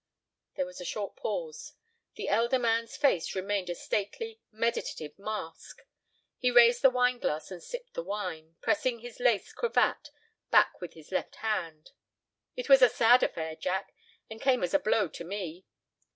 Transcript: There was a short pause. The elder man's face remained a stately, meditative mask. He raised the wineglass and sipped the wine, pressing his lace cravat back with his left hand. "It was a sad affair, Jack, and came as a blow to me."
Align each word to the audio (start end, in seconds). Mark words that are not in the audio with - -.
There 0.55 0.65
was 0.65 0.81
a 0.81 0.83
short 0.83 1.15
pause. 1.15 1.73
The 2.15 2.27
elder 2.27 2.57
man's 2.57 2.97
face 2.97 3.35
remained 3.35 3.69
a 3.69 3.75
stately, 3.75 4.41
meditative 4.51 5.13
mask. 5.19 5.83
He 6.39 6.49
raised 6.49 6.81
the 6.81 6.89
wineglass 6.89 7.51
and 7.51 7.61
sipped 7.61 7.93
the 7.93 8.01
wine, 8.01 8.55
pressing 8.61 9.01
his 9.01 9.19
lace 9.19 9.53
cravat 9.53 10.09
back 10.49 10.81
with 10.81 10.93
his 10.93 11.11
left 11.11 11.35
hand. 11.35 11.91
"It 12.55 12.67
was 12.67 12.81
a 12.81 12.89
sad 12.89 13.21
affair, 13.21 13.55
Jack, 13.55 13.93
and 14.27 14.41
came 14.41 14.63
as 14.63 14.73
a 14.73 14.79
blow 14.79 15.07
to 15.07 15.23
me." 15.23 15.67